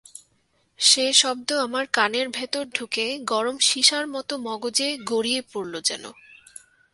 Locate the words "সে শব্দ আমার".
0.79-1.85